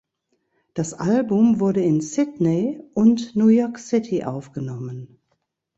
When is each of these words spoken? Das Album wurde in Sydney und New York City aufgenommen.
Das 0.73 0.95
Album 0.95 1.59
wurde 1.59 1.81
in 1.83 2.01
Sydney 2.01 2.81
und 2.95 3.35
New 3.35 3.49
York 3.49 3.77
City 3.77 4.23
aufgenommen. 4.23 5.19